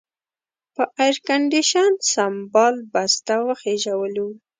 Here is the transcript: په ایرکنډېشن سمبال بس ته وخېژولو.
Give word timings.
په 0.75 0.83
ایرکنډېشن 0.99 1.91
سمبال 2.13 2.75
بس 2.93 3.13
ته 3.27 3.35
وخېژولو. 3.47 4.27